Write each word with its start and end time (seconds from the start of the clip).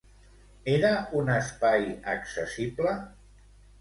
Era 0.75 0.93
un 1.19 1.29
espai 1.35 1.85
accessible? 2.15 2.95